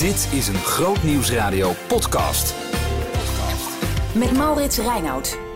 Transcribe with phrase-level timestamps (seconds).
[0.00, 2.54] Dit is een Groot Nieuwsradio podcast.
[4.12, 5.49] Met Maurits Reinoud.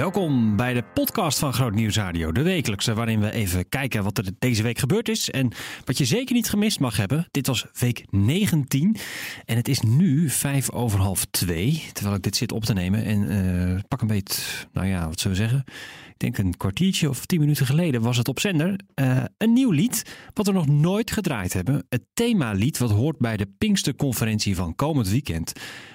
[0.00, 4.18] Welkom bij de podcast van Groot Nieuws Radio, de wekelijkse waarin we even kijken wat
[4.18, 5.52] er deze week gebeurd is en
[5.84, 7.28] wat je zeker niet gemist mag hebben.
[7.30, 8.96] Dit was week 19
[9.44, 13.04] en het is nu vijf over half twee, terwijl ik dit zit op te nemen
[13.04, 14.42] en uh, pak een beetje,
[14.72, 15.64] nou ja, wat zullen we zeggen?
[16.12, 18.80] Ik denk een kwartiertje of tien minuten geleden was het op zender.
[18.94, 21.86] Uh, een nieuw lied wat we nog nooit gedraaid hebben.
[21.88, 25.52] Het themalied wat hoort bij de Pinksterconferentie van komend weekend.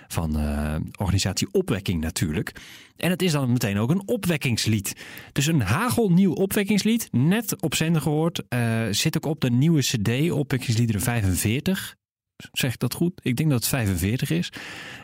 [0.07, 2.51] Van uh, organisatie Opwekking natuurlijk.
[2.97, 4.95] En het is dan meteen ook een opwekkingslied.
[5.31, 7.07] Dus een hagelnieuw opwekkingslied.
[7.11, 8.41] Net op zender gehoord.
[8.49, 11.95] Uh, zit ook op de nieuwe cd Opwekkingsliederen 45.
[12.51, 13.19] Zeg ik dat goed?
[13.23, 14.51] Ik denk dat het 45 is.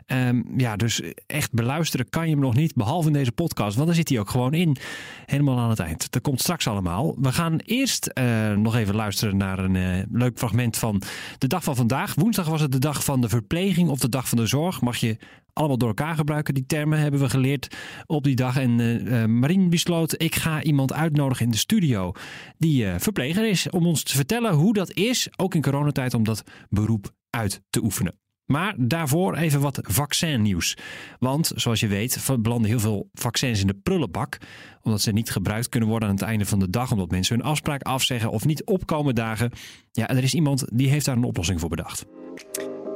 [0.07, 3.87] Um, ja, dus echt beluisteren kan je hem nog niet, behalve in deze podcast, want
[3.87, 4.77] dan zit hij ook gewoon in.
[5.25, 6.11] Helemaal aan het eind.
[6.11, 7.15] Dat komt straks allemaal.
[7.21, 11.01] We gaan eerst uh, nog even luisteren naar een uh, leuk fragment van
[11.37, 12.15] de dag van vandaag.
[12.15, 14.81] Woensdag was het de dag van de verpleging of de dag van de zorg.
[14.81, 15.17] Mag je
[15.53, 16.53] allemaal door elkaar gebruiken.
[16.53, 18.57] Die termen hebben we geleerd op die dag.
[18.57, 22.11] En uh, Marien besloot, ik ga iemand uitnodigen in de studio
[22.57, 23.69] die uh, verpleger is.
[23.69, 27.83] Om ons te vertellen hoe dat is, ook in coronatijd, om dat beroep uit te
[27.83, 28.19] oefenen.
[28.51, 30.77] Maar daarvoor even wat vaccinnieuws.
[31.19, 34.37] Want zoals je weet belanden heel veel vaccins in de prullenbak.
[34.81, 36.91] Omdat ze niet gebruikt kunnen worden aan het einde van de dag.
[36.91, 39.51] Omdat mensen hun afspraak afzeggen of niet opkomen dagen.
[39.91, 42.05] Ja, er is iemand die heeft daar een oplossing voor bedacht.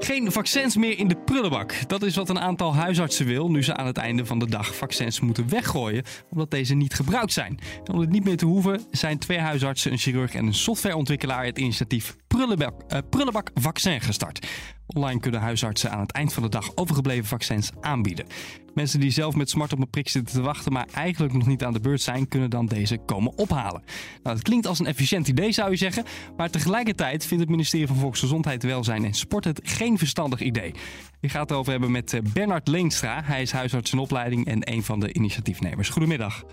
[0.05, 1.87] Geen vaccins meer in de prullenbak.
[1.87, 4.75] Dat is wat een aantal huisartsen wil nu ze aan het einde van de dag
[4.75, 7.59] vaccins moeten weggooien omdat deze niet gebruikt zijn.
[7.83, 11.45] En om het niet meer te hoeven zijn twee huisartsen, een chirurg en een softwareontwikkelaar
[11.45, 14.47] het initiatief Prullenbak, uh, Prullenbak Vaccin gestart.
[14.87, 18.25] Online kunnen huisartsen aan het eind van de dag overgebleven vaccins aanbieden.
[18.73, 21.63] Mensen die zelf met smart op een prik zitten te wachten, maar eigenlijk nog niet
[21.63, 23.83] aan de beurt zijn, kunnen dan deze komen ophalen.
[24.23, 26.03] Nou, dat klinkt als een efficiënt idee, zou je zeggen.
[26.37, 30.73] Maar tegelijkertijd vindt het ministerie van Volksgezondheid, Welzijn en Sport het geen verstandig idee.
[31.19, 33.21] Ik ga het erover hebben met eh, Bernard Leenstra.
[33.23, 35.89] Hij is huisarts in opleiding en een van de initiatiefnemers.
[35.89, 36.43] Goedemiddag.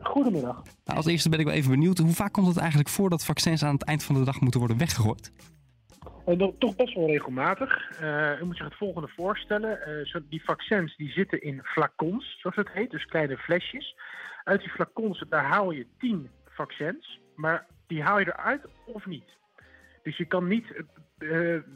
[0.00, 0.62] Goedemiddag.
[0.84, 1.98] Nou, als eerste ben ik wel even benieuwd.
[1.98, 4.60] Hoe vaak komt het eigenlijk voor dat vaccins aan het eind van de dag moeten
[4.60, 5.32] worden weggegooid?
[6.28, 8.00] Uh, toch best wel regelmatig.
[8.02, 9.78] Uh, u moet zich het volgende voorstellen.
[10.14, 13.96] Uh, die vaccins die zitten in flacons, zoals het heet, dus kleine flesjes.
[14.44, 19.36] Uit die flacons, daar haal je 10 vaccins, maar die haal je eruit of niet.
[20.02, 20.82] Dus je kan niet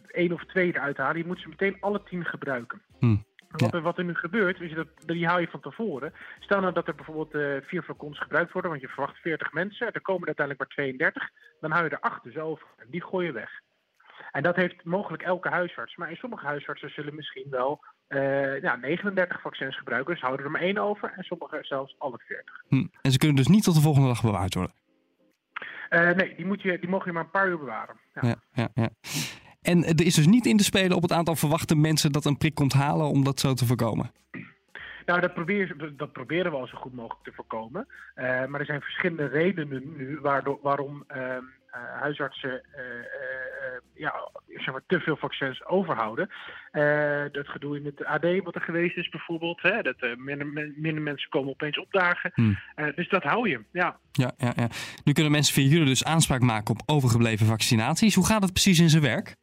[0.06, 2.82] één of twee eruit halen, je moet ze meteen alle 10 gebruiken.
[2.98, 3.16] Hm.
[3.50, 6.12] Wat, er, wat er nu gebeurt, is dat, die haal je van tevoren.
[6.38, 9.92] Stel nou dat er bijvoorbeeld uh, vier flacons gebruikt worden, want je verwacht 40 mensen.
[9.92, 11.30] Er komen uiteindelijk maar 32.
[11.60, 12.66] Dan hou je er acht dus over.
[12.76, 13.60] En die gooi je weg.
[14.32, 15.96] En dat heeft mogelijk elke huisarts.
[15.96, 20.12] Maar in sommige huisartsen zullen misschien wel uh, ja, 39 vaccins gebruiken.
[20.12, 21.12] Dus houden er maar één over.
[21.16, 22.64] En sommige zelfs alle 40.
[22.68, 22.86] Hm.
[23.02, 24.74] En ze kunnen dus niet tot de volgende dag bewaard worden?
[25.90, 27.96] Uh, nee, die, moet je, die mogen je maar een paar uur bewaren.
[28.14, 28.20] Ja.
[28.28, 28.88] Ja, ja, ja.
[29.62, 32.38] En er is dus niet in te spelen op het aantal verwachte mensen dat een
[32.38, 34.10] prik komt halen om dat zo te voorkomen?
[35.06, 37.86] Nou, dat, probeer, dat proberen we al zo goed mogelijk te voorkomen.
[38.14, 41.36] Uh, maar er zijn verschillende redenen nu waardoor, waarom uh, uh,
[42.00, 42.62] huisartsen
[43.94, 46.30] ja, zeg maar, te veel vaccins overhouden.
[47.32, 49.62] dat gedoe in het AD wat er geweest is bijvoorbeeld.
[49.62, 52.30] Hè, dat minder, minder, mensen komen opeens opdagen.
[52.34, 52.58] Hmm.
[52.94, 53.96] dus dat hou je, ja.
[54.12, 54.68] Ja, ja, ja.
[55.04, 58.14] Nu kunnen mensen via jullie dus aanspraak maken op overgebleven vaccinaties.
[58.14, 59.36] Hoe gaat het precies in zijn werk?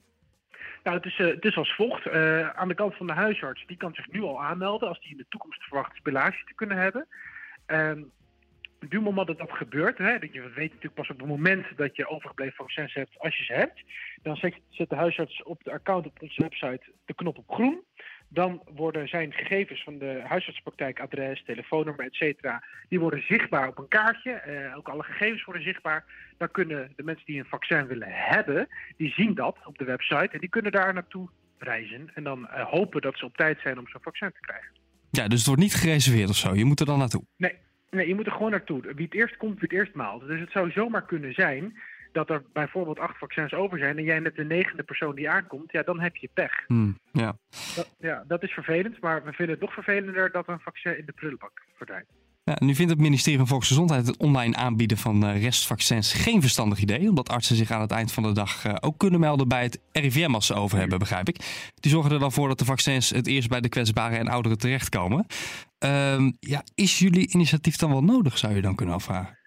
[0.83, 2.05] Nou, het is, het is als volgt.
[2.05, 5.11] Uh, aan de kant van de huisarts, die kan zich nu al aanmelden als die
[5.11, 7.07] in de toekomst verwacht spillage te kunnen hebben.
[7.67, 7.91] Uh,
[8.83, 11.65] op het moment dat dat gebeurt, hè, dat je weet natuurlijk pas op het moment
[11.75, 13.83] dat je overgebleven vaccins hebt, als je ze hebt,
[14.21, 17.83] dan zet, de huisarts op de account op onze website de knop op groen.
[18.31, 23.77] Dan worden zijn gegevens van de huisartspraktijk, adres, telefoonnummer, et cetera, die worden zichtbaar op
[23.77, 24.43] een kaartje.
[24.47, 26.05] Uh, ook alle gegevens worden zichtbaar.
[26.37, 28.67] Dan kunnen de mensen die een vaccin willen hebben,
[28.97, 32.11] die zien dat op de website en die kunnen daar naartoe reizen.
[32.13, 34.71] En dan uh, hopen dat ze op tijd zijn om zo'n vaccin te krijgen.
[35.11, 36.55] Ja, dus het wordt niet gereserveerd of zo.
[36.55, 37.25] Je moet er dan naartoe.
[37.37, 37.57] Nee,
[37.89, 38.81] nee je moet er gewoon naartoe.
[38.81, 40.27] Wie het eerst komt, wie het eerst maalt.
[40.27, 41.77] Dus het zou zomaar kunnen zijn
[42.11, 45.71] dat er bijvoorbeeld acht vaccins over zijn en jij net de negende persoon die aankomt,
[45.71, 46.63] ja, dan heb je pech.
[46.67, 47.37] Hmm, ja.
[47.75, 51.05] Dat, ja, dat is vervelend, maar we vinden het nog vervelender dat een vaccin in
[51.05, 52.07] de prullenbak verdwijnt.
[52.43, 56.79] Ja, nu vindt het ministerie van Volksgezondheid het online aanbieden van uh, restvaccins geen verstandig
[56.79, 57.09] idee.
[57.09, 59.79] Omdat artsen zich aan het eind van de dag uh, ook kunnen melden bij het
[59.91, 61.35] RIVM als ze over hebben, begrijp ik.
[61.79, 64.57] Die zorgen er dan voor dat de vaccins het eerst bij de kwetsbaren en ouderen
[64.57, 65.25] terechtkomen.
[65.85, 69.37] Uh, ja, is jullie initiatief dan wel nodig, zou je dan kunnen afvragen?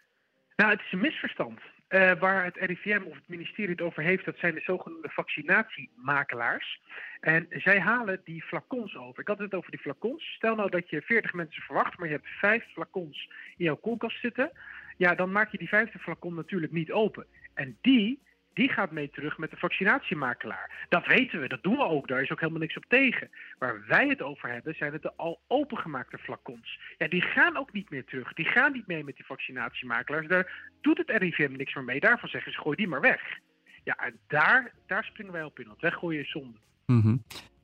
[0.56, 1.60] Nou, het is een misverstand.
[1.88, 6.80] Uh, waar het RIVM of het ministerie het over heeft, dat zijn de zogenoemde vaccinatiemakelaars.
[7.20, 9.20] En zij halen die flacons over.
[9.20, 10.24] Ik had het over die flacons.
[10.24, 14.20] Stel nou dat je 40 mensen verwacht, maar je hebt vijf flacons in jouw koelkast
[14.20, 14.50] zitten.
[14.96, 17.26] Ja, dan maak je die vijfde flacon natuurlijk niet open.
[17.54, 18.22] En die
[18.54, 20.86] die gaat mee terug met de vaccinatiemakelaar.
[20.88, 23.30] Dat weten we, dat doen we ook, daar is ook helemaal niks op tegen.
[23.58, 26.80] Waar wij het over hebben, zijn het de al opengemaakte flacons.
[26.98, 28.32] Ja, die gaan ook niet meer terug.
[28.32, 30.26] Die gaan niet mee met die vaccinatiemakelaars.
[30.26, 32.00] Daar doet het RIVM niks meer mee.
[32.00, 33.38] Daarvan zeggen ze, gooi die maar weg.
[33.84, 35.66] Ja, en daar, daar springen wij op in.
[35.66, 36.58] Want weggooien is zonde.
[36.86, 37.16] Mhm.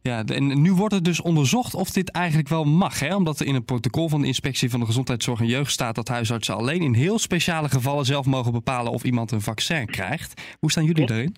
[0.02, 3.00] Ja, en nu wordt het dus onderzocht of dit eigenlijk wel mag.
[3.00, 3.14] Hè?
[3.14, 6.08] Omdat er in het protocol van de Inspectie van de Gezondheidszorg en Jeugd staat dat
[6.08, 10.56] huisartsen alleen in heel speciale gevallen zelf mogen bepalen of iemand een vaccin krijgt.
[10.58, 11.36] Hoe staan jullie daarin?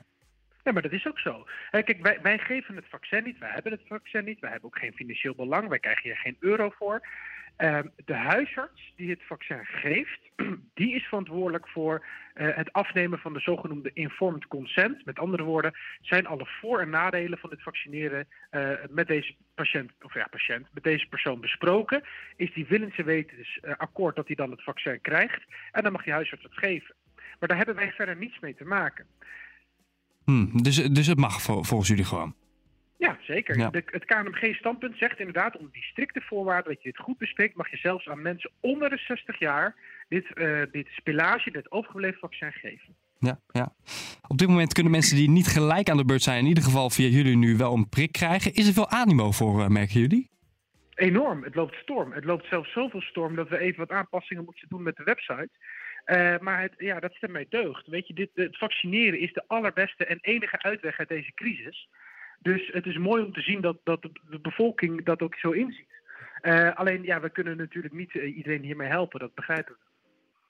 [0.65, 1.47] Ja, maar dat is ook zo.
[1.71, 4.79] Kijk, wij, wij geven het vaccin niet, wij hebben het vaccin niet, wij hebben ook
[4.79, 7.09] geen financieel belang, wij krijgen hier geen euro voor.
[7.61, 10.21] Ehm, de huisarts die het vaccin geeft,
[10.81, 15.05] die is verantwoordelijk voor uh, het afnemen van de zogenoemde informed consent.
[15.05, 19.93] Met andere woorden, zijn alle voor- en nadelen van het vaccineren uh, met deze patiënt,
[20.03, 22.03] of ja, patiënt, met deze persoon besproken.
[22.37, 25.43] Is die willens en wetens uh, akkoord dat hij dan het vaccin krijgt.
[25.73, 26.95] En dan mag die huisarts het geven.
[27.39, 29.07] Maar daar hebben wij verder niets mee te maken.
[30.25, 32.35] Hmm, dus, dus het mag volgens jullie gewoon?
[33.01, 33.59] Ja, zeker.
[33.59, 33.71] Ja.
[33.71, 37.71] De, het KNMG-standpunt zegt inderdaad onder die strikte voorwaarden dat je dit goed bespreekt, mag
[37.71, 39.75] je zelfs aan mensen onder de 60 jaar
[40.09, 42.95] dit, uh, dit spillage, dit overgebleven vaccin geven.
[43.19, 43.73] Ja, ja.
[44.29, 46.91] Op dit moment kunnen mensen die niet gelijk aan de beurt zijn, in ieder geval
[46.91, 48.55] via jullie nu wel een prik krijgen.
[48.55, 50.31] Is er veel animo voor, uh, merken jullie?
[50.95, 51.43] Enorm.
[51.45, 52.13] Het loopt storm.
[52.13, 55.51] Het loopt zelfs zoveel storm dat we even wat aanpassingen moeten doen met de website.
[56.07, 57.87] Uh, maar het, ja, dat stemt mij deugd.
[57.87, 61.89] Weet je, dit, het vaccineren is de allerbeste en enige uitweg uit deze crisis.
[62.43, 65.99] Dus het is mooi om te zien dat, dat de bevolking dat ook zo inziet.
[66.43, 69.79] Uh, alleen, ja, we kunnen natuurlijk niet uh, iedereen hiermee helpen, dat begrijpen we.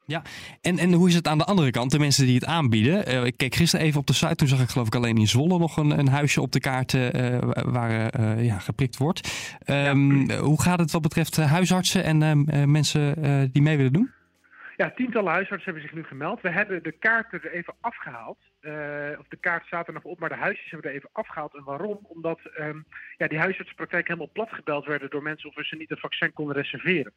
[0.06, 0.22] Ja,
[0.60, 3.08] en, en hoe is het aan de andere kant, de mensen die het aanbieden?
[3.08, 5.28] Uh, ik keek gisteren even op de site, toen zag ik geloof ik alleen in
[5.28, 6.92] Zwolle nog een, een huisje op de kaart
[7.64, 9.28] waar ja, geprikt wordt.
[9.66, 10.38] Um, ja.
[10.38, 13.22] Hoe gaat het wat betreft huisartsen en mensen
[13.52, 14.10] die mee willen doen?
[14.81, 16.41] Ja, tientallen huisartsen hebben zich nu gemeld.
[16.41, 18.38] We hebben de kaarten er even afgehaald.
[18.61, 18.73] Uh,
[19.19, 21.55] of de kaart staat er nog op, maar de huisjes hebben er even afgehaald.
[21.55, 21.99] En waarom?
[22.03, 22.85] Omdat um,
[23.17, 27.12] ja, die huisartsenpraktijk helemaal platgebeld werden door mensen of ze niet een vaccin konden reserveren.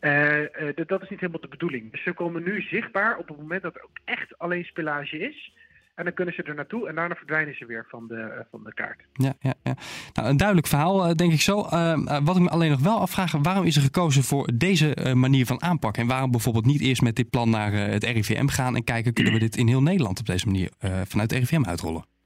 [0.00, 0.46] Uh, uh,
[0.86, 1.90] dat is niet helemaal de bedoeling.
[1.90, 5.54] Dus ze komen nu zichtbaar op het moment dat er ook echt alleen spillage is.
[5.98, 8.64] En dan kunnen ze er naartoe en daarna verdwijnen ze weer van de, uh, van
[8.64, 9.02] de kaart.
[9.12, 9.74] Ja, ja, ja.
[10.12, 11.58] Nou, een duidelijk verhaal, uh, denk ik zo.
[11.72, 15.46] Uh, wat ik me alleen nog wel afvraag, waarom is er gekozen voor deze manier
[15.46, 15.96] van aanpak?
[15.96, 19.32] En waarom bijvoorbeeld niet eerst met dit plan naar het RIVM gaan en kijken, kunnen
[19.36, 22.17] we dit in heel Nederland op deze manier vanuit het RIVM uitrollen?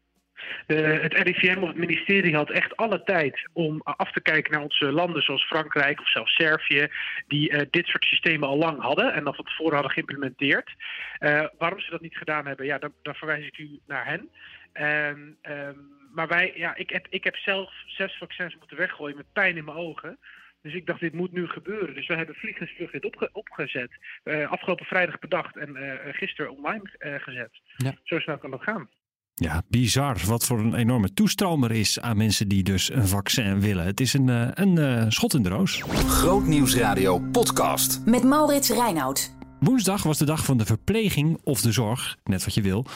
[0.67, 4.63] De, het RIVM of het ministerie had echt alle tijd om af te kijken naar
[4.63, 6.89] onze landen zoals Frankrijk of zelfs Servië,
[7.27, 10.75] die uh, dit soort systemen al lang hadden en dat van tevoren hadden geïmplementeerd.
[11.21, 14.29] Uh, waarom ze dat niet gedaan hebben, ja, daar, daar verwijs ik u naar hen.
[14.73, 19.33] En, um, maar wij, ja, ik, heb, ik heb zelf zes vaccins moeten weggooien met
[19.33, 20.19] pijn in mijn ogen.
[20.63, 21.95] Dus ik dacht, dit moet nu gebeuren.
[21.95, 23.91] Dus we hebben vliegensvlug dit opge opgezet.
[24.25, 25.77] Uh, afgelopen vrijdag bedacht en
[26.13, 27.61] gisteren online gezet.
[27.77, 27.93] Ja.
[28.03, 28.89] Zo snel kan dat gaan.
[29.35, 30.17] Ja, bizar.
[30.27, 33.85] Wat voor een enorme toestromer is aan mensen die dus een vaccin willen.
[33.85, 34.29] Het is een,
[34.63, 35.83] een, een schot in de roos.
[36.07, 38.01] Grootnieuwsradio podcast.
[38.05, 39.35] Met Maurits Reinoud.
[39.63, 42.87] Woensdag was de dag van de verpleging of de zorg, net wat je wil.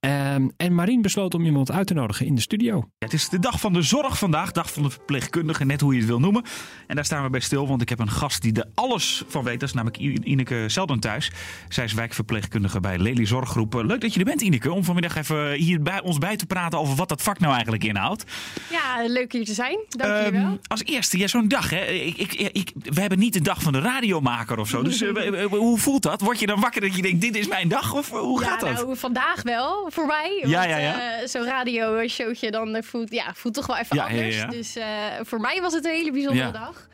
[0.00, 2.76] Um, en Marien besloot om iemand uit te nodigen in de studio.
[2.76, 5.92] Ja, het is de dag van de zorg vandaag, dag van de verpleegkundige, net hoe
[5.92, 6.44] je het wil noemen.
[6.86, 9.44] En daar staan we bij stil, want ik heb een gast die er alles van
[9.44, 9.60] weet.
[9.60, 11.30] Dat is namelijk Ineke Selden thuis.
[11.68, 13.74] Zij is wijkverpleegkundige bij Lely Zorggroep.
[13.74, 16.78] Leuk dat je er bent, Ineke, om vanmiddag even hier bij ons bij te praten
[16.78, 18.24] over wat dat vak nou eigenlijk inhoudt.
[18.70, 19.78] Ja, leuk hier te zijn.
[19.88, 20.42] Dank je wel.
[20.42, 21.70] Um, als eerste, ja, zo'n dag.
[21.70, 21.84] Hè.
[21.84, 24.82] Ik, ik, ik, we hebben niet de dag van de radiomaker of zo.
[24.82, 26.15] Dus uh, hoe voelt dat?
[26.20, 27.94] Word je dan wakker dat je denkt, dit is mijn dag?
[27.94, 28.72] Of hoe ja, gaat dat?
[28.72, 30.42] Nou, vandaag wel, voor mij.
[30.46, 31.20] Ja, ja, ja.
[31.20, 34.44] Uh, Zo'n radio-showtje dan voelt, ja, voelt toch wel even anders.
[34.50, 34.84] Dus uh,
[35.22, 36.88] voor mij was het een hele bijzondere dag.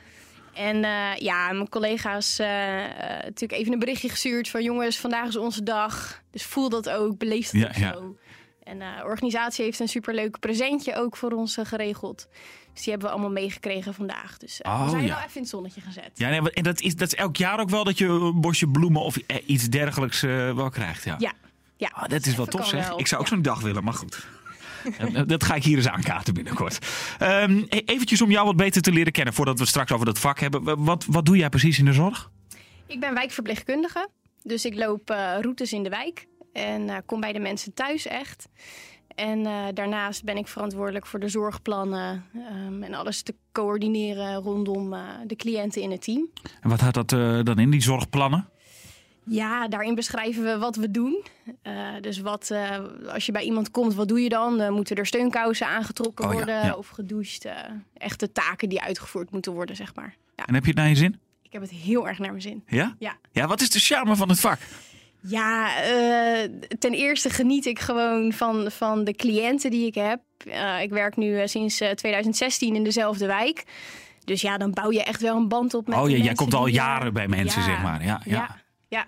[0.52, 5.28] En eh, ja, mijn collega's eh, eh, natuurlijk even een berichtje gestuurd van jongens, vandaag
[5.28, 6.22] is onze dag.
[6.30, 7.92] Dus voel dat ook, beleef dat Ja, ook ja.
[7.92, 8.16] zo.
[8.64, 12.28] En de organisatie heeft een superleuk presentje ook voor ons eh, geregeld.
[12.72, 14.36] Dus die hebben we allemaal meegekregen vandaag.
[14.38, 15.08] Dus eh, Oh, we zijn ja.
[15.08, 16.10] wel even in het zonnetje gezet.
[16.14, 18.66] Ja, nee, en dat is, dat is elk jaar ook wel dat je een bosje
[18.68, 21.04] bloemen of eh, iets dergelijks eh, wel krijgt.
[21.04, 21.14] Ja.
[21.18, 21.32] Ja,
[21.76, 21.90] ja.
[21.94, 22.88] Ah, dat is wel tof zeg.
[22.88, 22.98] wel.
[22.98, 23.34] Ik zou ook Ja.
[23.34, 24.26] zo'n dag willen, maar goed.
[24.98, 26.78] Eh, dat ga ik hier eens aankaarten binnenkort.
[27.18, 30.40] E- eventjes om jou wat beter te leren kennen voordat we straks over dat vak
[30.40, 30.84] hebben.
[30.84, 32.30] Wat, wat doe jij precies in de zorg?
[32.86, 34.08] Ik ben wijkverpleegkundige.
[34.42, 36.26] Dus ik loop eh, routes in de wijk.
[36.52, 38.48] En eh, kom bij de mensen thuis echt.
[39.14, 42.24] En eh, daarnaast ben ik verantwoordelijk voor de zorgplannen.
[42.34, 46.28] ehm, en alles te coördineren rondom eh, de cliënten in het team.
[46.60, 47.08] En wat houdt dat
[47.46, 48.48] dan in, die zorgplannen?
[49.24, 51.24] Ja, daarin beschrijven we wat we doen.
[52.00, 52.52] Dus wat,
[53.08, 54.72] als je bij iemand komt, wat doe je dan?
[54.72, 56.74] Moeten er steunkousen aangetrokken Oh worden ja.
[56.74, 57.46] of gedoucht.
[57.94, 60.16] echte taken die uitgevoerd moeten worden, zeg maar.
[60.36, 61.20] Ja, En heb je het naar je zin?
[61.42, 62.62] ik heb het heel erg naar mijn zin.
[62.66, 62.96] Ja?
[62.98, 63.16] Ja.
[63.32, 64.58] Ja, wat is de charme van het vak?
[65.22, 66.48] Ja, eh,
[66.78, 70.20] ten eerste geniet ik gewoon van, van de cliënten die ik heb.
[70.46, 73.64] Uh, ik werk nu uh, sinds 2016 in dezelfde wijk.
[74.24, 76.54] Dus ja, dan bouw je echt wel een band op met Oh ja, jij komt
[76.54, 78.04] al jaren bij mensen, ja, zeg maar.
[78.04, 78.34] Ja, ja.
[78.34, 78.56] Ja,
[78.88, 79.06] ja.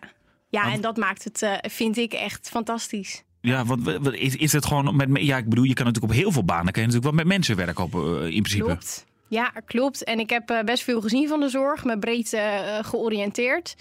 [0.48, 3.24] ja en dat maakt het, eh, vind ik, echt fantastisch.
[3.44, 5.08] Ja, want is, is het gewoon met.
[5.12, 6.72] Ja, ik bedoel, je kan natuurlijk op heel veel banen.
[6.72, 8.64] Kan je natuurlijk wel met mensen werken op, eh, in principe.
[8.64, 9.06] Klopt.
[9.28, 10.04] Ja, klopt.
[10.04, 13.74] En ik heb eh, best veel gezien van de zorg, me breed eh, georiënteerd.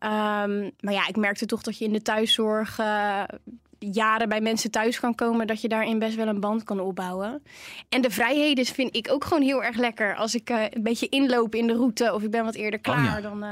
[0.00, 3.22] Ehm, maar ja, ik merkte toch dat je in de thuiszorg eh,
[3.78, 7.42] jaren bij mensen thuis kan komen, dat je daarin best wel een band kan opbouwen.
[7.88, 10.14] En de vrijheden vind ik ook gewoon heel erg lekker.
[10.14, 12.98] Als ik eh, een beetje inloop in de route of ik ben wat eerder klaar,
[12.98, 13.20] Oh ja.
[13.20, 13.50] dan eh,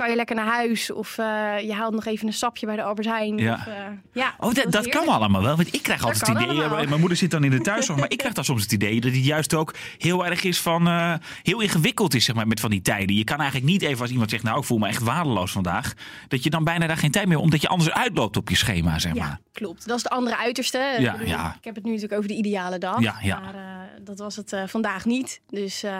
[0.00, 0.92] kan je lekker naar huis.
[0.92, 1.24] Of eh,
[1.62, 3.36] je haalt nog even een sapje bij de Albert Heijn.
[3.38, 3.54] Ja.
[3.54, 3.74] Of, eh,
[4.12, 5.56] ja, Oh, dat, dat kan allemaal wel.
[5.56, 6.58] Want ik krijg altijd kan het idee.
[6.60, 6.78] allemaal.
[6.78, 7.98] eh, Mijn moeder zit dan in de thuiszorg.
[7.98, 10.88] maar ik krijg dan soms het idee dat het juist ook heel erg is van.
[10.88, 13.16] eh, heel ingewikkeld is, zeg maar, met van die tijden.
[13.16, 14.42] Je kan eigenlijk niet even als iemand zegt.
[14.42, 15.92] Nou, ik voel me echt waardeloos vandaag.
[16.28, 17.38] Dat je dan bijna daar geen tijd meer.
[17.38, 19.26] omdat je anders uitloopt op je schema, zeg maar.
[19.28, 19.86] Ja, klopt.
[19.86, 20.96] Dat is de andere uiterste.
[20.98, 21.54] Ja, bedoel, ja.
[21.58, 23.00] Ik heb het nu natuurlijk over de ideale dag.
[23.00, 23.38] Ja, ja.
[23.40, 23.54] Maar
[24.02, 25.40] dat was het eh, vandaag niet.
[25.48, 25.90] Dus eh,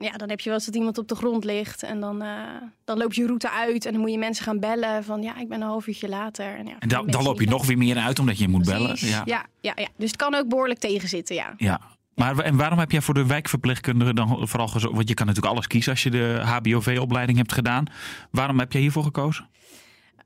[0.00, 1.82] ja, dan heb je wel eens dat iemand op de grond ligt.
[1.82, 2.38] En dan, eh,
[2.84, 3.86] dan loop je route uit.
[3.86, 5.04] En dan moet je mensen gaan bellen.
[5.04, 6.56] Van ja, ik ben een half uurtje later.
[6.56, 8.96] En, ja, En dan, dan loop je nog weer meer uit omdat je moet bellen.
[8.98, 9.22] Ja.
[9.24, 9.46] Ja.
[9.60, 11.54] Ja, ja, Dus het kan ook behoorlijk tegenzitten, ja.
[11.56, 11.80] Ja.
[12.14, 14.94] Maar en waarom heb jij voor de wijkverpleegkundige dan vooral gezocht?
[14.94, 17.84] Want je kan natuurlijk alles kiezen als je de HBOV-opleiding hebt gedaan.
[18.30, 19.48] Waarom heb jij hiervoor gekozen?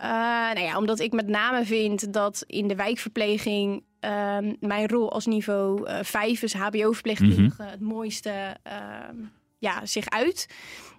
[0.02, 0.08] Eh,
[0.54, 5.26] nou ja, omdat ik met name vind dat in de wijkverpleging ehm, mijn rol als
[5.26, 9.16] niveau eh 5, dus HBO-verpleegkundige, het mooiste ehm,
[9.58, 10.46] ja, zich uit.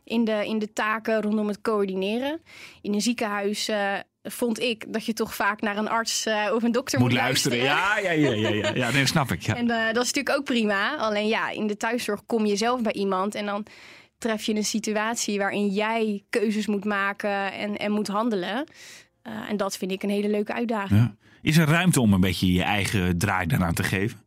[0.04, 2.42] In de, in de taken rondom het coördineren.
[2.82, 3.94] In een ziekenhuis eh,
[4.24, 7.18] vond ik dat je toch vaak naar een arts eh, of een dokter moet, Moet
[7.18, 7.58] luisteren.
[7.58, 8.72] Ja, ja, ja, ja, ja.
[8.74, 9.42] ja nee, dat snap ik.
[9.42, 9.56] Ja.
[9.56, 10.96] En dat is natuurlijk ook prima.
[10.96, 13.66] Alleen ja, in de thuiszorg kom je zelf bij iemand en dan
[14.18, 18.66] tref je een situatie waarin jij keuzes moet maken en, en moet handelen.
[19.24, 21.00] Eh, en dat vind ik een hele leuke uitdaging.
[21.00, 21.16] Ja.
[21.42, 24.20] Is er ruimte om een beetje je eigen draai daaraan te geven?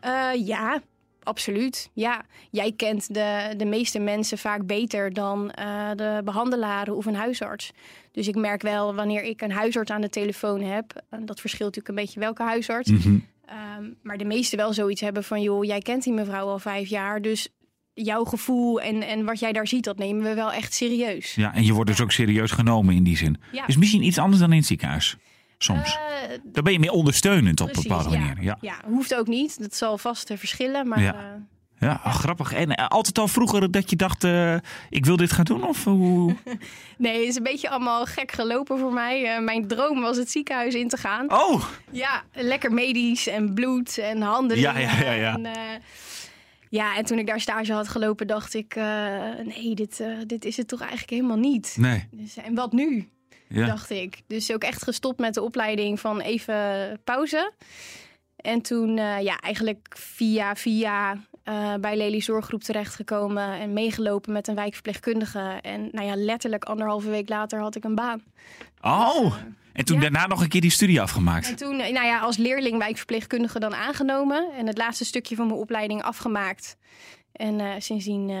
[0.00, 0.80] Eh, ja,
[1.22, 1.90] absoluut.
[1.92, 7.14] Ja, jij kent de, de meeste mensen vaak beter dan eh, de behandelaren of een
[7.14, 7.72] huisarts.
[8.12, 11.74] Dus ik merk wel wanneer ik een huisarts aan de telefoon heb, en dat verschilt
[11.74, 13.18] natuurlijk een beetje welke huisarts, Mhm.
[13.44, 16.88] Ehm, maar de meesten wel zoiets hebben van, joh, jij kent die mevrouw al vijf
[16.88, 17.48] jaar, dus
[17.94, 21.34] jouw gevoel en, en wat jij daar ziet, dat nemen we wel echt serieus.
[21.34, 23.36] Ja, en je wordt dus ook serieus genomen in die zin.
[23.52, 23.66] Ja.
[23.66, 25.16] Is misschien iets anders dan in het ziekenhuis.
[25.58, 25.94] Soms.
[25.94, 28.24] Eh, Dan ben je meer ondersteunend op een precies, bepaalde ja.
[28.24, 28.42] manier.
[28.42, 29.60] Ja, Ja, hoeft ook niet.
[29.60, 31.14] Dat zal vast eh, verschillen, maar Ja.
[31.14, 31.20] eh,
[31.88, 32.52] ja ah, grappig.
[32.52, 34.24] En altijd al vroeger dat je dacht,
[34.90, 35.64] ik wil dit gaan doen?
[35.66, 36.34] Of hoe?
[36.98, 39.40] nee, het is een beetje allemaal gek gelopen voor mij.
[39.40, 41.32] Mijn droom was het ziekenhuis in te gaan.
[41.32, 44.58] Oh, Ja, lekker medisch en bloed en handen.
[44.58, 45.34] Ja, ja, ja, ja.
[45.34, 45.46] En,
[46.74, 48.84] ja, en toen ik daar stage had gelopen, dacht ik, eh,
[49.44, 51.76] nee, dit, eh, dit is het toch eigenlijk helemaal niet.
[51.78, 52.08] nee.
[52.10, 53.08] Dus, en wat nu?
[53.48, 53.66] Ja.
[53.66, 54.22] dacht ik.
[54.26, 56.54] Dus ook echt gestopt met de opleiding van even
[57.04, 57.52] pauze.
[58.36, 64.48] En toen eh, ja, eigenlijk via via eh, bij Lely Zorggroep terechtgekomen en meegelopen met
[64.48, 65.58] een wijkverpleegkundige.
[65.60, 68.22] En nou ja, letterlijk anderhalve week later had ik een baan.
[68.80, 69.34] Oh,
[69.74, 70.02] en toen ja.
[70.02, 71.48] daarna nog een keer die studie afgemaakt.
[71.48, 75.58] En toen, nou ja, als leerling wijkverpleegkundige dan aangenomen en het laatste stukje van mijn
[75.58, 76.76] opleiding afgemaakt.
[77.32, 78.36] En eh, sindsdien eh,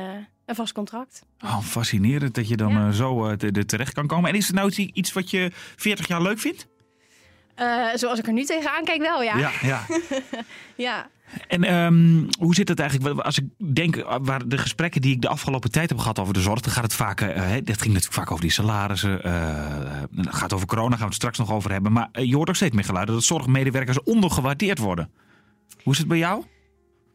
[0.46, 1.22] een vast contract.
[1.44, 2.86] Oh, fascinerend dat je dan Ja.
[2.86, 4.30] eh, zo te- er terecht kan komen.
[4.30, 6.66] En is het nou iets- wat je 40 jaar leuk vindt?
[7.94, 9.36] Zoals ik er nu tegenaan kijk wel, ja.
[9.38, 9.50] ja.
[9.62, 9.86] ja.
[10.86, 11.10] ja.
[11.48, 13.20] En ehm, hoe zit het eigenlijk?
[13.20, 16.34] Als ik denk, eh, waar de gesprekken die ik de afgelopen tijd heb gehad over
[16.34, 19.12] de zorg, dan gaat het vaak, hè, dat ging natuurlijk vaak over die salarissen.
[20.14, 21.92] het gaat over corona, gaan we het straks nog over hebben.
[21.92, 25.10] Maar je hoort ook steeds meer geluiden dat zorgmedewerkers ondergewaardeerd worden.
[25.82, 26.44] Hoe is het bij jou?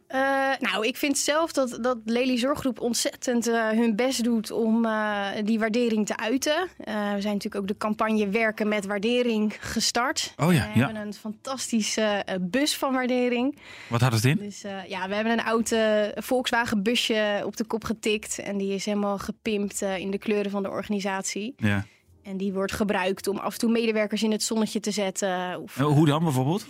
[0.10, 0.20] Eh,
[0.60, 5.28] nou, ik vind zelf dat, dat Lely Zorggroep ontzettend eh, hun best doet om eh,
[5.44, 6.68] die waardering te uiten.
[6.78, 10.34] We zijn natuurlijk ook de campagne Werken met Waardering gestart.
[10.38, 10.86] Oh ja, we ja.
[10.86, 13.58] hebben een fantastische bus van waardering.
[13.88, 14.38] Wat had het in?
[14.38, 15.76] Dus ja, we hebben een oud
[16.16, 18.40] Volkswagen busje op de kop getikt.
[18.40, 21.54] En die is helemaal gepimpt in de kleuren van de organisatie.
[21.58, 21.86] Ja.
[22.24, 25.62] En die wordt gebruikt om af en toe medewerkers in het zonnetje te zetten.
[25.62, 26.66] Of, Hoe dan bijvoorbeeld?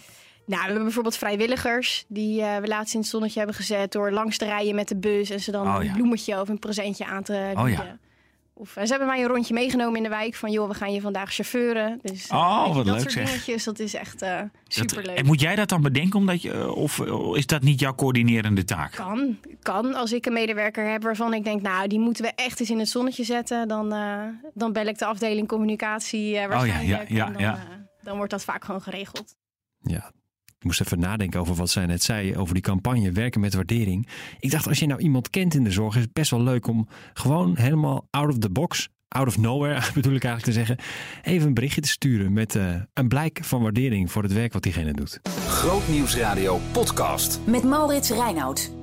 [0.49, 4.11] Nou, we hebben bijvoorbeeld vrijwilligers die eh, we laatst in het zonnetje hebben gezet door
[4.11, 5.93] langs te rijden met de bus en ze dan Oh, een ja.
[5.93, 7.63] bloemetje of een presentje aan te bieden.
[7.63, 7.97] Oh, ja.
[8.53, 10.93] Of eh, ze hebben mij een rondje meegenomen in de wijk van joh, we gaan
[10.93, 11.99] je vandaag chauffeuren.
[12.01, 13.25] Dus Oh, wat dat leuk soort zeg.
[13.25, 15.17] dingetjes, dat is echt eh Dat- superleuk.
[15.17, 16.99] en moet jij dat dan bedenken omdat je, of
[17.35, 18.91] is dat niet jouw coördinerende taak?
[18.91, 19.93] Kan, kan.
[19.93, 22.79] Als ik een medewerker heb waarvan ik denk, nou, die moeten we echt eens in
[22.79, 24.21] het zonnetje zetten, dan, eh,
[24.53, 27.01] dan bel ik de afdeling communicatie eh, waarschijnlijk.
[27.01, 27.53] Oh ja, en dan, ja.
[27.55, 27.61] eh,
[28.03, 29.35] dan wordt dat vaak gewoon geregeld.
[29.81, 30.11] Ja.
[30.59, 34.07] Ik moest even nadenken over wat zij net zei, over die campagne werken met waardering.
[34.39, 36.67] Ik dacht, als je nou iemand kent in de zorg, is het best wel leuk
[36.67, 40.77] om gewoon helemaal out of the box out of nowhere bedoel ik eigenlijk te zeggen,
[41.21, 44.63] even een berichtje te sturen met uh, een blijk van waardering voor het werk wat
[44.63, 45.19] diegene doet.
[45.47, 47.39] Grootnieuwsradio podcast.
[47.45, 48.78] Met Maurits Reinoud.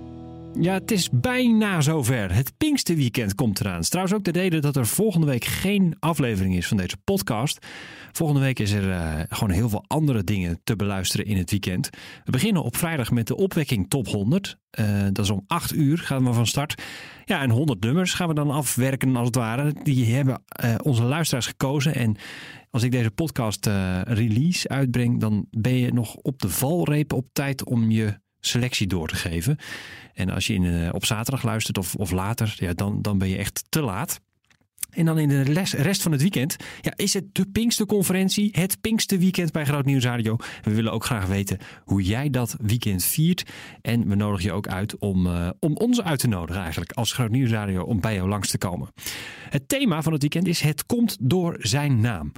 [0.61, 2.35] Ja, het is bijna zover.
[2.35, 3.79] Het Pinksterweekend komt eraan.
[3.79, 7.67] Het trouwens ook de reden dat er volgende week geen aflevering is van deze podcast.
[8.13, 11.91] Volgende week is er uh, gewoon heel veel andere dingen te beluisteren in het weekend.
[12.25, 14.59] We beginnen op vrijdag met de opwekking Top 100.
[14.81, 16.83] Uh, dat is om 8 uur gaan we van start.
[17.25, 19.73] Ja, en 100 nummers gaan we dan afwerken als het ware.
[19.83, 21.95] Die hebben uh, onze luisteraars gekozen.
[21.95, 22.17] En
[22.71, 23.67] als ik deze podcast
[24.05, 29.09] release uitbreng, dan ben je nog op de valreep op tijd om je selectie door
[29.09, 29.59] te geven.
[30.15, 33.29] En als je in, uh, op zaterdag luistert of, of later, ja, dan, dan ben
[33.29, 34.21] je echt te laat.
[34.97, 35.43] En dan in de
[35.77, 40.37] rest van het weekend ja, is het de Pinksterconferentie, het Pinksterweekend bij Groot Nieuws Radio.
[40.63, 43.51] We willen ook graag weten hoe jij dat weekend viert.
[43.83, 47.13] En we nodigen je ook uit om, uh, om ons uit te nodigen eigenlijk als
[47.13, 48.89] Groot Nieuws Radio om bij jou langs te komen.
[49.51, 52.33] Het thema van het weekend is Het komt door zijn naam.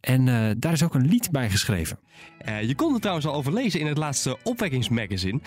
[0.00, 1.98] En uh, daar is ook een lied bij geschreven.
[2.48, 5.40] Uh, je kon het trouwens al over lezen in het laatste opwekkingsmagazine.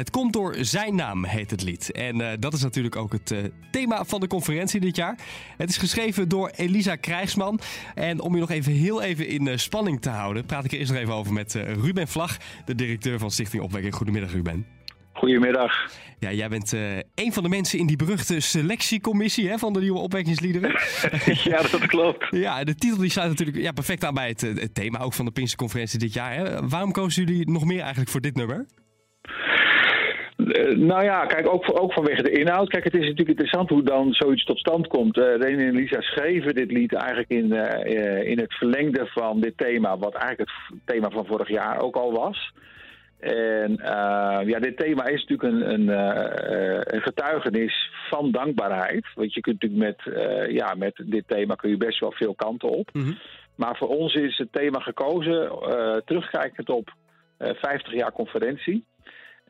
[0.00, 1.92] Het komt door zijn naam, heet het lied.
[1.92, 3.38] En uh, dat is natuurlijk ook het uh,
[3.70, 5.18] thema van de conferentie dit jaar.
[5.56, 7.60] Het is geschreven door Elisa Krijgsman.
[7.94, 10.78] En om je nog even heel even in uh, spanning te houden, praat ik er
[10.78, 13.94] eerst nog even over met Ruben Vlag, de directeur van Stichting Opwekking.
[13.94, 14.66] Goedemiddag, Ruben.
[15.12, 15.90] Goedemiddag.
[16.18, 19.80] Ja, jij bent uh, een van de mensen in die beruchte selectiecommissie hè, van de
[19.80, 20.70] nieuwe opwekkingsliederen.
[21.50, 22.26] ja, dat klopt.
[22.36, 25.24] Ja, de titel die sluit natuurlijk ja, perfect aan bij het, het thema ook van
[25.24, 26.34] de Pinksterconferentie dit jaar.
[26.34, 26.68] Hè.
[26.68, 28.66] Waarom kozen jullie nog meer eigenlijk voor dit nummer?
[30.46, 32.68] Uh, nou ja, kijk, ook, ook vanwege de inhoud.
[32.68, 35.16] Kijk, het is natuurlijk interessant hoe dan zoiets tot stand komt.
[35.16, 39.56] Uh, René en Lisa schreven dit lied eigenlijk in, uh, in het verlengde van dit
[39.56, 42.52] thema, wat eigenlijk het thema van vorig jaar ook al was.
[43.20, 43.78] En
[44.46, 45.88] ja, dit thema is natuurlijk een, een,
[46.94, 49.06] een, getuigenis van dankbaarheid.
[49.14, 50.16] Want je kunt natuurlijk met,
[50.50, 52.90] ja, met dit thema kun je best wel veel kanten op.
[52.92, 53.18] Mm -hmm.
[53.54, 55.52] Maar voor ons is het thema gekozen,
[56.04, 56.94] terugkijkend op
[57.38, 58.84] 50 jaar conferentie.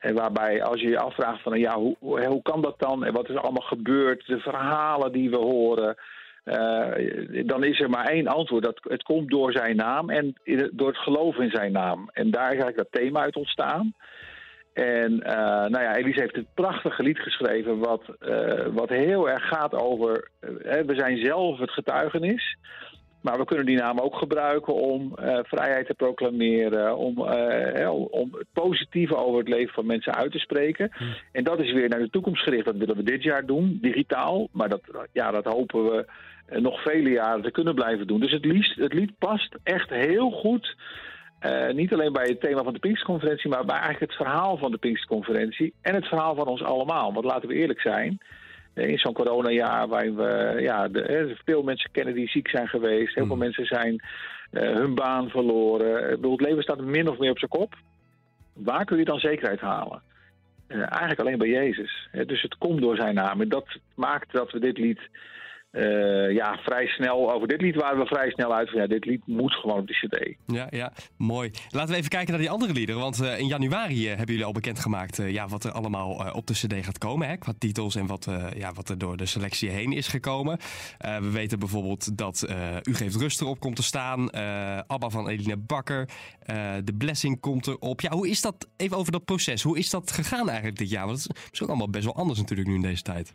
[0.00, 3.04] En waarbij als je je afvraagt van ja, hoe, hoe kan dat dan?
[3.04, 4.26] En wat is er allemaal gebeurd?
[4.26, 5.96] De verhalen die we horen.
[6.44, 8.64] Uh, dan is er maar één antwoord.
[8.64, 10.34] Dat, het komt door zijn naam en
[10.72, 12.08] door het geloof in zijn naam.
[12.12, 13.94] En daar is eigenlijk dat thema uit ontstaan.
[14.72, 19.48] En uh, nou ja, Elise heeft een prachtige lied geschreven wat, uh, wat heel erg
[19.48, 20.30] gaat over...
[20.62, 22.56] we zijn zelf het getuigenis.
[23.20, 28.28] Maar we kunnen die naam ook gebruiken om uh, vrijheid te proclameren, om, uh, om
[28.32, 30.90] het positieve over het leven van mensen uit te spreken.
[30.92, 31.14] Hmm.
[31.32, 32.64] En dat is weer naar de toekomst gericht.
[32.64, 34.48] Dat willen we dit jaar doen, digitaal.
[34.52, 36.06] Maar dat, ja, dat hopen we
[36.60, 38.20] nog vele jaren te kunnen blijven doen.
[38.20, 40.76] Dus het, liefst, het lied past echt heel goed.
[41.46, 44.70] Uh, niet alleen bij het thema van de Pinksterconferentie, maar bij eigenlijk het verhaal van
[44.70, 45.74] de Pinksterconferentie.
[45.82, 47.12] En het verhaal van ons allemaal.
[47.12, 48.18] Want laten we eerlijk zijn
[48.74, 53.14] in zo'n coronajaar waarin we ja, de, veel mensen kennen die ziek zijn geweest.
[53.14, 54.02] Heel veel mensen zijn
[54.52, 56.10] uh, hun baan verloren.
[56.10, 57.74] Ik bedoel, het leven staat min of meer op zijn kop.
[58.52, 60.02] Waar kun je dan zekerheid halen?
[60.68, 62.08] Uh, eigenlijk alleen bij Jezus.
[62.26, 63.40] dus het komt door zijn naam.
[63.40, 65.00] En dat maakt dat we dit lied
[65.72, 69.04] uh, ja, vrij snel, over dit lied waren we vrij snel uit van ja, dit
[69.04, 70.36] lied moet gewoon op de cd.
[70.46, 71.50] Ja, ja, mooi.
[71.70, 74.44] Laten we even kijken naar die andere liederen, want uh, in januari uh, hebben jullie
[74.44, 78.06] al bekendgemaakt ja, wat er allemaal op de cd gaat komen, hè, qua titels en
[78.06, 80.58] wat, ja, wat er door de selectie heen is gekomen.
[80.98, 84.32] we weten bijvoorbeeld dat U geeft rust erop komt te staan,
[84.86, 86.08] Abba van Eline Bakker,
[86.84, 88.00] The Blessing komt erop.
[88.00, 91.06] Ja, hoe is dat, even over dat proces, hoe is dat gegaan eigenlijk dit jaar?
[91.06, 93.32] Want het is ook allemaal best wel anders natuurlijk nu in deze tijd.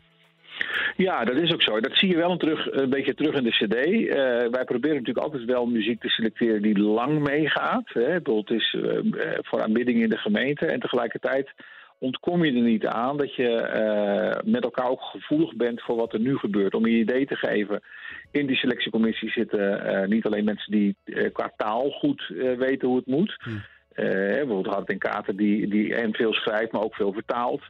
[0.96, 1.80] Ja, dat is ook zo.
[1.80, 3.86] Dat zie je wel een, terug, een beetje terug in de CD.
[3.86, 4.14] Uh,
[4.50, 7.88] wij proberen natuurlijk altijd wel muziek te selecteren die lang meegaat.
[7.92, 8.10] Hè.
[8.10, 8.98] Het is uh,
[9.40, 10.66] voor aanbidding in de gemeente.
[10.66, 11.50] En tegelijkertijd
[11.98, 16.12] ontkom je er niet aan dat je uh, met elkaar ook gevoelig bent voor wat
[16.12, 16.74] er nu gebeurt.
[16.74, 17.82] Om je idee te geven.
[18.30, 20.96] In die selectiecommissie zitten niet alleen mensen die
[21.32, 23.36] qua taal goed weten hoe het moet.
[23.38, 23.50] Hm.
[23.94, 27.62] bijvoorbeeld Hart en Kater die, die en veel schrijft, maar ook veel vertaalt.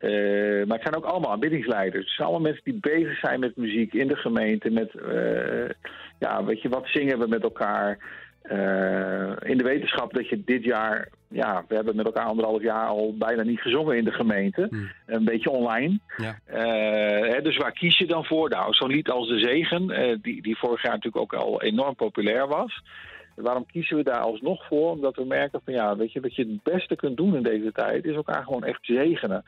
[0.00, 2.04] Uh, maar het zijn ook allemaal aanbiddingsleiders.
[2.04, 4.70] Het zijn allemaal mensen die bezig zijn met muziek in de gemeente.
[4.70, 5.68] Met, uh,
[6.18, 7.98] ja, weet je, wat zingen we met elkaar?
[8.52, 12.86] Uh, in de wetenschap dat je dit jaar, ja, we hebben met elkaar anderhalf jaar
[12.86, 14.66] al bijna niet gezongen in de gemeente.
[14.70, 14.90] Hmm.
[15.06, 15.98] Een beetje online.
[16.16, 16.38] Ja.
[17.30, 18.48] Hè, dus waar kies je dan voor?
[18.48, 19.86] Nou, zo'n lied als De Zegen,
[20.22, 22.82] die, die vorig jaar natuurlijk ook al enorm populair was.
[23.36, 24.90] Waarom kiezen we daar alsnog voor?
[24.90, 27.72] Omdat we merken van ja, weet je, wat je het beste kunt doen in deze
[27.72, 29.44] tijd, is elkaar gewoon echt zegenen.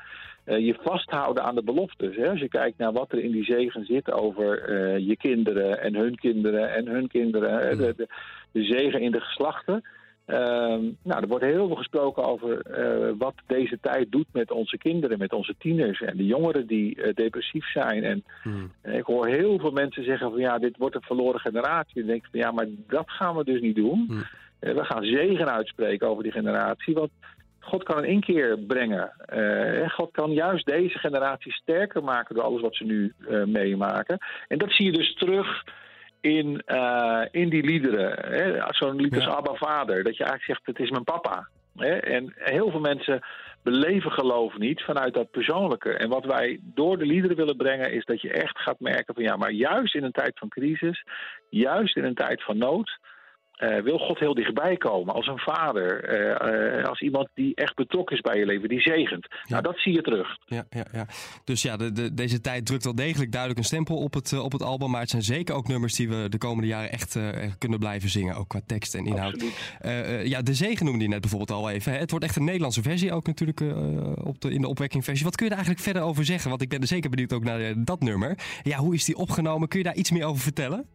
[0.46, 2.16] Uh, je vasthouden aan de beloftes.
[2.16, 2.30] Hè?
[2.30, 5.94] Als je kijkt naar wat er in die zegen zit over uh, je kinderen en
[5.94, 7.74] hun kinderen en hun kinderen.
[7.74, 7.78] Mm.
[7.78, 8.06] De, de,
[8.52, 9.84] de, zegen in de geslachten.
[10.28, 14.78] Ehm, nou, er wordt heel veel gesproken over eh, wat deze tijd doet met onze
[14.78, 18.04] kinderen, met onze tieners en de jongeren die eh, depressief zijn.
[18.04, 18.72] En Hmm.
[18.80, 22.00] eh, ik hoor heel veel mensen zeggen van ja, dit wordt een verloren generatie.
[22.00, 24.04] En denk ik van ja, maar dat gaan we dus niet doen.
[24.06, 24.24] Hmm.
[24.60, 27.10] We gaan zegen uitspreken over die generatie, want
[27.58, 29.12] God kan een inkeer brengen.
[29.88, 33.12] God kan juist deze generatie sterker maken door alles wat ze nu
[33.46, 34.18] meemaken.
[34.48, 35.64] En dat zie je dus terug
[36.20, 38.74] in, eh, in die liederen.
[38.74, 39.30] Zo'n lied als Ja.
[39.30, 41.48] Abba Vader, dat je eigenlijk zegt, het is mijn papa.
[41.76, 41.96] Hè?
[41.96, 43.20] En heel veel mensen
[43.62, 45.92] beleven geloof niet vanuit dat persoonlijke.
[45.92, 49.22] En wat wij door de liederen willen brengen, is dat je echt gaat merken van
[49.22, 51.04] ja, maar juist in een tijd van crisis,
[51.50, 52.98] juist in een tijd van nood,
[53.58, 57.74] eh, wil God heel dichtbij komen als een vader, eh, eh, als iemand die echt
[57.74, 59.26] betrokken is bij je leven, die zegent.
[59.48, 60.36] Nou, dat zie je terug.
[60.46, 61.06] Ja, ja, ja.
[61.44, 64.52] Dus ja, de, de, deze tijd drukt wel degelijk duidelijk een stempel op het, op
[64.52, 64.90] het album.
[64.90, 67.18] Maar het zijn zeker ook nummers die we de komende jaren echt
[67.58, 68.36] kunnen blijven zingen.
[68.36, 69.44] Ook qua tekst en inhoud.
[70.24, 71.92] Ja, De Zegen noemde je net bijvoorbeeld al even.
[71.92, 71.98] Hè?
[71.98, 73.60] Het wordt echt een Nederlandse versie ook natuurlijk
[74.24, 75.24] op de, in de opwekkingversie.
[75.24, 76.50] Wat kun je daar eigenlijk verder over zeggen?
[76.50, 78.38] Want ik ben er zeker benieuwd ook naar dat nummer.
[78.62, 79.68] Ja, hoe is die opgenomen?
[79.68, 80.86] Kun je daar iets meer over vertellen?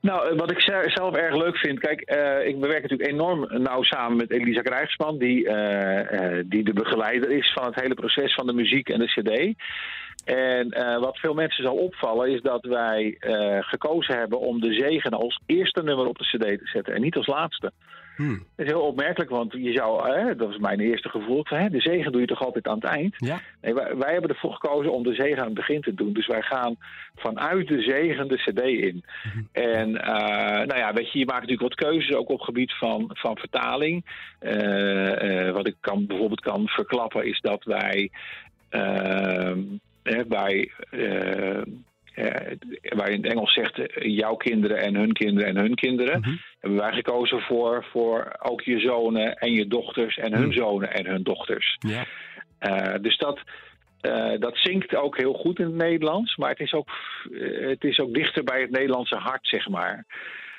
[0.00, 3.62] Nou, eh, wat ik ze- zelf erg leuk vind, kijk, eh, ik werk natuurlijk enorm
[3.62, 8.34] nauw samen met Elisa Krijgsman, die, eh, die de begeleider is van het hele proces
[8.34, 9.54] van de muziek en de CD.
[10.24, 10.68] En
[11.00, 13.16] wat veel mensen zal opvallen is dat wij
[13.60, 17.16] gekozen hebben om de zegen als eerste nummer op de CD te zetten en niet
[17.16, 17.72] als laatste.
[18.16, 18.44] Hmm.
[18.56, 21.68] Dat is heel opmerkelijk, want je zou, hè, dat was mijn eerste gevoel, van, hè,
[21.68, 23.14] de zegen doe je toch altijd aan het eind?
[23.18, 23.40] Ja.
[23.60, 26.12] Nee, wij, wij hebben ervoor gekozen om de zegen aan het begin te doen.
[26.12, 26.76] Dus wij gaan
[27.14, 29.04] vanuit de zegen de CD in.
[29.52, 33.10] En eh, nou ja, weet je, je maakt natuurlijk wat keuzes ook op gebied van,
[33.12, 34.04] van vertaling.
[34.38, 38.10] Eh, eh, wat ik kan, bijvoorbeeld kan verklappen is dat wij
[40.02, 40.72] hè, bij.
[42.14, 42.56] Eh,
[42.96, 46.20] waar je in het Engels zegt eh, jouw kinderen en hun kinderen en hun kinderen.
[46.20, 46.34] Mhm.
[46.60, 50.58] Hebben wij gekozen voor, voor ook je zonen en je dochters en hun Mhm.
[50.58, 51.76] zonen en hun dochters.
[51.78, 52.04] Ja.
[52.58, 53.40] Eh, dus dat,
[54.38, 56.36] dat zinkt ook heel goed in het Nederlands.
[56.36, 56.88] Maar het is ook,
[57.60, 60.04] het is ook dichter bij het Nederlandse hart, zeg maar.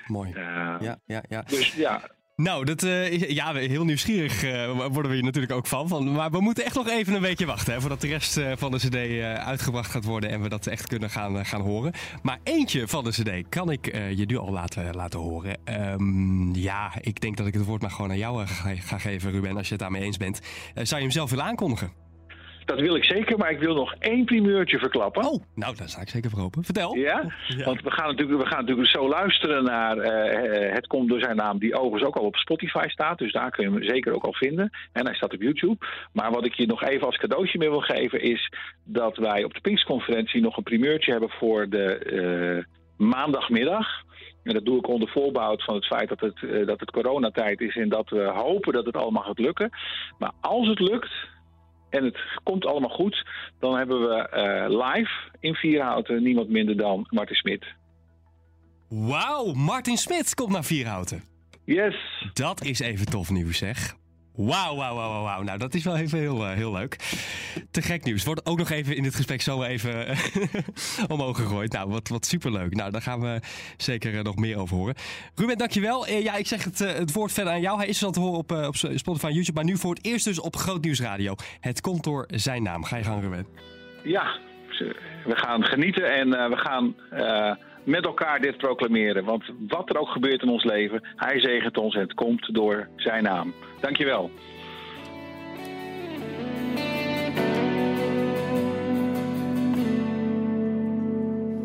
[0.07, 0.31] Mooi.
[0.35, 1.41] Ja, ja, ja.
[1.41, 2.01] Dus ja,
[2.35, 6.11] Nou, dat, is- ja, heel nieuwsgierig eh, worden we hier natuurlijk ook van.
[6.11, 8.77] Maar we moeten echt nog even een weekje wachten voordat de rest eh, van de
[8.77, 11.93] CD uitgebracht gaat worden en we dat echt kunnen gaan, gaan horen.
[12.21, 15.57] Maar eentje van de CD kan ik je nu al laten, laten horen.
[15.63, 19.31] Ehm, ja, ik denk dat ik het woord maar gewoon aan jou ga, ga geven,
[19.31, 20.39] Ruben, als je het daarmee eens bent.
[20.73, 21.91] Zou je hem zelf willen aankondigen?
[22.71, 23.37] Dat wil ik zeker.
[23.37, 25.23] Maar ik wil nog één primeurtje verklappen.
[25.25, 26.63] Oh, nou, daar sta ik zeker voor open.
[26.63, 26.95] Vertel.
[26.95, 27.33] Ja?
[27.47, 27.65] Ja.
[27.65, 31.19] Want we gaan, natuurlijk, we gaan natuurlijk zo luisteren naar eh, eh, Het Komt Door
[31.19, 33.17] Zijn Naam, die overigens ook al op Spotify staat.
[33.17, 34.69] Dus daar kun je hem zeker ook al vinden.
[34.91, 35.85] En hij staat op YouTube.
[36.13, 38.53] Maar wat ik je nog even als cadeautje mee wil geven is
[38.83, 43.87] dat wij op de Pinksconferentie nog een primeurtje hebben voor de eh, maandagmiddag.
[44.43, 47.75] En dat doe ik onder voorbehoud van het feit dat het, dat het coronatijd is
[47.75, 49.69] en dat we hopen dat het allemaal gaat lukken.
[50.17, 51.11] Maar als het lukt,
[51.91, 53.27] en het komt allemaal goed,
[53.59, 57.65] dan hebben we eh, live in Vierhouten niemand minder dan Martin Smit.
[58.89, 61.23] Wauw, Martin Smit komt naar Vierhouten.
[61.65, 61.95] Yes!
[62.33, 63.95] Dat is even tof nieuws, zeg.
[64.35, 65.41] Wauw, wauw, wauw, wauw.
[65.41, 66.95] Nou, dat is wel even heel, eh, heel leuk.
[67.71, 68.23] Te gek nieuws.
[68.23, 70.17] Wordt ook nog even in dit gesprek zo even eh,
[71.13, 71.71] omhoog gegooid.
[71.71, 72.75] Nou, wat, wat superleuk.
[72.75, 73.39] Nou, daar gaan we
[73.77, 74.95] zeker eh, nog meer over horen.
[75.35, 76.05] Ruben, dankjewel.
[76.07, 77.77] Eh, ja, ik zeg het, het woord verder aan jou.
[77.77, 79.53] Hij is dus al te horen op, op Spotify en YouTube.
[79.53, 81.35] Maar nu voor het eerst dus op Groot Nieuws Radio.
[81.59, 82.83] Het komt door zijn naam.
[82.83, 83.45] Ga je gang, Ruben.
[84.03, 84.39] Ja,
[85.25, 86.95] we gaan genieten en we gaan
[87.83, 89.23] met elkaar dit proclameren.
[89.23, 92.87] Want wat er ook gebeurt in ons leven, hij zegent ons en het komt door
[92.95, 93.53] zijn naam.
[93.79, 94.31] Dankjewel.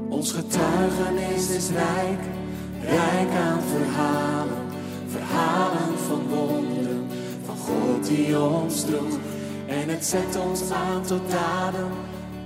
[0.08, 2.20] Ons getuigenis is rijk,
[2.82, 4.66] rijk aan verhalen.
[5.06, 7.06] Verhalen van wonderen,
[7.44, 9.18] van God die ons droeg.
[9.66, 11.90] En het zet ons aan tot daden,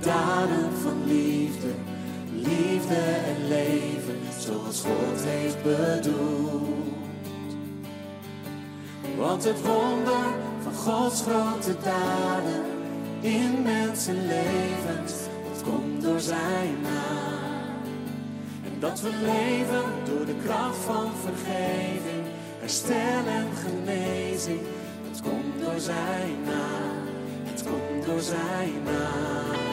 [0.00, 1.89] daden van liefde.
[2.42, 2.94] Liefde
[3.26, 6.70] en leven, zoals God heeft bedoeld.
[9.16, 10.26] Want het wonder
[10.62, 12.64] van Gods grote daden
[13.20, 15.12] in mensenlevens,
[15.52, 17.82] dat komt door zijn naam.
[18.64, 22.26] En dat we leven door de kracht van vergeving,
[22.58, 24.60] herstel en genezing,
[25.10, 27.08] dat komt door zijn naam.
[27.44, 29.69] Het komt door zijn naam.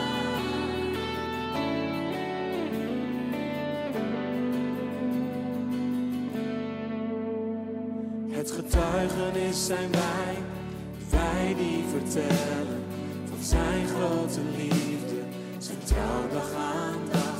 [9.36, 10.36] is zijn wij,
[11.10, 12.84] wij die vertellen
[13.30, 15.20] van zijn grote liefde,
[15.58, 17.36] zijn trouw dag aan dag.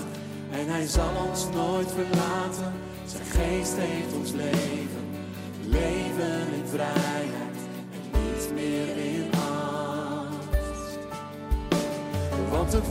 [0.52, 2.74] En hij zal ons nooit verlaten,
[3.06, 5.06] zijn geest heeft ons leven,
[5.66, 7.58] leven in vrijheid
[7.92, 10.98] en niet meer in angst.
[12.50, 12.88] Want het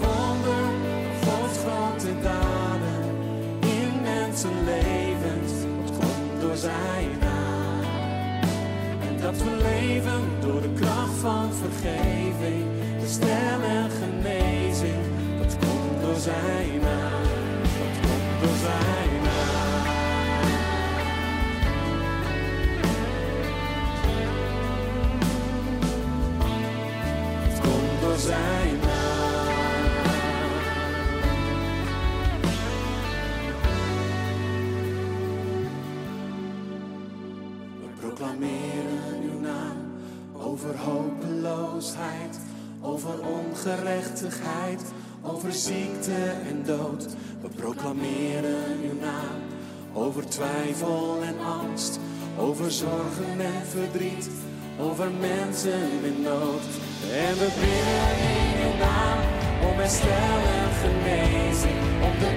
[9.27, 12.65] dat we leven door de kracht van vergeving,
[12.99, 15.05] herstel en genezing,
[15.39, 17.16] dat komt door zijn.
[42.87, 44.83] Over ongerechtigheid,
[45.23, 47.07] over ziekte en dood.
[47.41, 49.41] We proclameren uw naam
[49.93, 51.99] over twijfel en angst,
[52.39, 54.31] over zorgen en verdriet,
[54.81, 56.65] over mensen in nood.
[57.13, 59.19] En we bidden in uw naam
[59.71, 62.37] om herstel en genezing, om de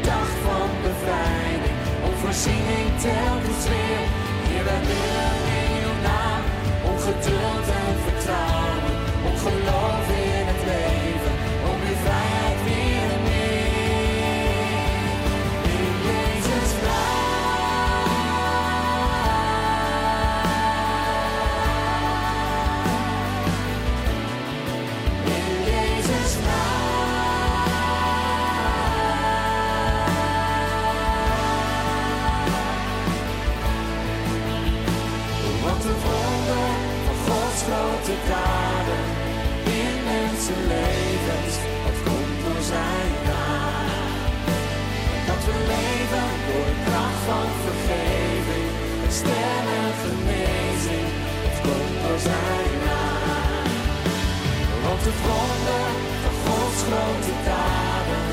[55.10, 55.90] het wonder
[56.24, 58.28] van Gods grote daden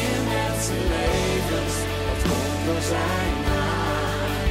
[0.00, 1.74] in mensenlevens,
[2.06, 4.42] dat komt door zijn naam.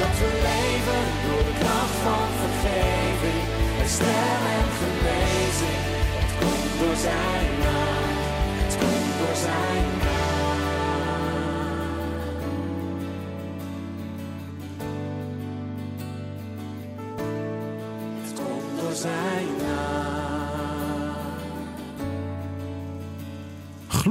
[0.00, 3.44] Dat we leven door de kracht van vergeving,
[3.78, 5.82] herstel en genezing,
[6.16, 8.14] dat komt door zijn naam.
[8.60, 9.93] Het komt door zijn naam.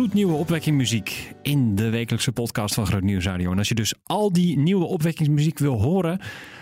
[0.03, 3.51] Gloednieuwe opwekkingmuziek in de wekelijkse podcast van Groot Nieuws Radio.
[3.51, 6.19] En als je dus al die nieuwe opwekkingsmuziek wil horen,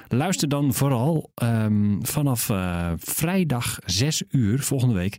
[0.08, 5.18] luister dan vooral ehm, vanaf eh, vrijdag 6 uur volgende week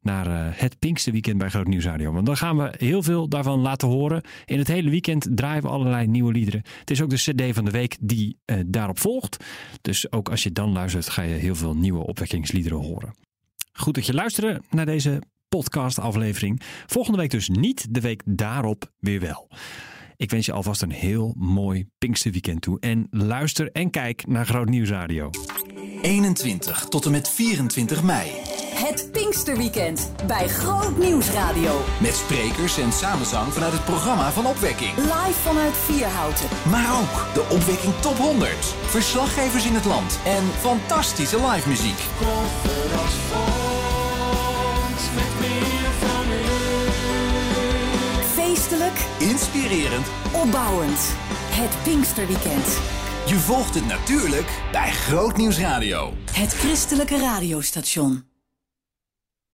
[0.00, 2.12] naar eh, het Pinksterweekend bij Groot Nieuws Radio.
[2.12, 4.22] Want dan gaan we heel veel daarvan laten horen.
[4.44, 6.62] In het hele weekend draaien we allerlei nieuwe liederen.
[6.78, 9.44] Het is ook de CD van de week die eh, daarop volgt.
[9.80, 13.14] Dus ook als je dan luistert, ga je heel veel nieuwe opwekkingsliederen horen.
[13.72, 16.60] Goed dat je luisterde naar deze podcastaflevering.
[16.86, 19.48] Volgende week dus niet, de week daarop weer wel.
[20.16, 22.80] Ik wens je alvast een heel mooi Pinksterweekend toe.
[22.80, 25.30] En luister en kijk naar Groot Nieuws Radio.
[26.02, 28.30] 21 tot en met 24 mei.
[28.74, 31.80] Het Pinksterweekend bij Groot Nieuws Radio.
[32.00, 34.96] Met sprekers en samenzang vanuit het programma van Opwekking.
[34.96, 36.48] Live vanuit Vierhouten.
[36.70, 38.50] Maar ook de Opwekking Top 100.
[38.86, 42.00] Verslaggevers in het land en fantastische live muziek.
[49.22, 50.06] Inspirerend.
[50.32, 51.00] opbouwend.
[51.50, 52.66] Het Pinksterweekend.
[53.26, 56.12] Je volgt het natuurlijk bij Groot Nieuws Radio.
[56.32, 58.31] Het christelijke radiostation.